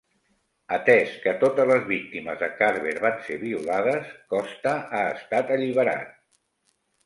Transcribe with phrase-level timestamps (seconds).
[0.77, 6.21] Atès que totes les víctimes de Carver van ser violades, Costa ha estat alliberat.